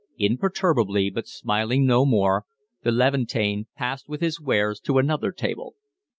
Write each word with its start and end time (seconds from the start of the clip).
Imperturbably, 0.17 1.11
but 1.11 1.27
smiling 1.27 1.85
no 1.85 2.07
more, 2.07 2.43
the 2.81 2.91
Levantine 2.91 3.67
passed 3.77 4.09
with 4.09 4.19
his 4.19 4.41
wares 4.41 4.79
to 4.79 4.97
another 4.97 5.31
table. 5.31 5.75